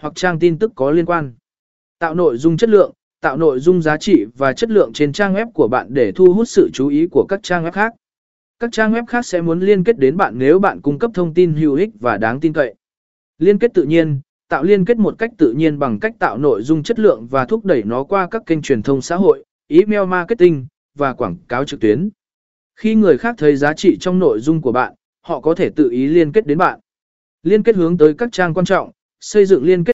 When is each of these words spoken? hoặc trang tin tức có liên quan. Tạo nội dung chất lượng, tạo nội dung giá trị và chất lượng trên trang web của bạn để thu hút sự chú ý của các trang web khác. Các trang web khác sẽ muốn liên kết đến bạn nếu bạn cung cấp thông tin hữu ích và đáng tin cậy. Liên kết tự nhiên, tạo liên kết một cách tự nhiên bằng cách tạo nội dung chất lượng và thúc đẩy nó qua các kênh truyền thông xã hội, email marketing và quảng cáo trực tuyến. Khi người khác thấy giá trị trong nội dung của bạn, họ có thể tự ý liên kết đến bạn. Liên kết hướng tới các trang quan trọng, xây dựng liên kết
hoặc 0.00 0.12
trang 0.16 0.38
tin 0.38 0.58
tức 0.58 0.72
có 0.74 0.90
liên 0.90 1.06
quan. 1.06 1.32
Tạo 1.98 2.14
nội 2.14 2.36
dung 2.36 2.56
chất 2.56 2.70
lượng, 2.70 2.92
tạo 3.20 3.36
nội 3.36 3.60
dung 3.60 3.82
giá 3.82 3.96
trị 3.96 4.24
và 4.36 4.52
chất 4.52 4.70
lượng 4.70 4.92
trên 4.92 5.12
trang 5.12 5.34
web 5.34 5.50
của 5.50 5.68
bạn 5.68 5.86
để 5.90 6.12
thu 6.12 6.32
hút 6.32 6.48
sự 6.48 6.70
chú 6.72 6.88
ý 6.88 7.06
của 7.10 7.26
các 7.28 7.40
trang 7.42 7.64
web 7.64 7.70
khác. 7.70 7.92
Các 8.58 8.72
trang 8.72 8.92
web 8.92 9.06
khác 9.06 9.26
sẽ 9.26 9.40
muốn 9.40 9.60
liên 9.60 9.84
kết 9.84 9.98
đến 9.98 10.16
bạn 10.16 10.38
nếu 10.38 10.58
bạn 10.58 10.80
cung 10.80 10.98
cấp 10.98 11.10
thông 11.14 11.34
tin 11.34 11.52
hữu 11.52 11.74
ích 11.74 11.90
và 12.00 12.16
đáng 12.16 12.40
tin 12.40 12.52
cậy. 12.52 12.74
Liên 13.38 13.58
kết 13.58 13.74
tự 13.74 13.82
nhiên, 13.82 14.20
tạo 14.48 14.62
liên 14.62 14.84
kết 14.84 14.96
một 14.96 15.14
cách 15.18 15.30
tự 15.38 15.52
nhiên 15.52 15.78
bằng 15.78 16.00
cách 16.00 16.14
tạo 16.18 16.38
nội 16.38 16.62
dung 16.62 16.82
chất 16.82 16.98
lượng 16.98 17.26
và 17.30 17.44
thúc 17.44 17.64
đẩy 17.64 17.82
nó 17.82 18.04
qua 18.04 18.28
các 18.30 18.42
kênh 18.46 18.62
truyền 18.62 18.82
thông 18.82 19.02
xã 19.02 19.16
hội, 19.16 19.44
email 19.68 20.06
marketing 20.06 20.66
và 20.94 21.12
quảng 21.12 21.36
cáo 21.48 21.64
trực 21.64 21.80
tuyến. 21.80 22.08
Khi 22.76 22.94
người 22.94 23.18
khác 23.18 23.34
thấy 23.38 23.56
giá 23.56 23.74
trị 23.74 23.96
trong 24.00 24.18
nội 24.18 24.40
dung 24.40 24.62
của 24.62 24.72
bạn, 24.72 24.94
họ 25.22 25.40
có 25.40 25.54
thể 25.54 25.70
tự 25.70 25.90
ý 25.90 26.06
liên 26.06 26.32
kết 26.32 26.46
đến 26.46 26.58
bạn. 26.58 26.80
Liên 27.42 27.62
kết 27.62 27.76
hướng 27.76 27.98
tới 27.98 28.14
các 28.14 28.28
trang 28.32 28.54
quan 28.54 28.66
trọng, 28.66 28.90
xây 29.20 29.46
dựng 29.46 29.64
liên 29.64 29.84
kết 29.84 29.86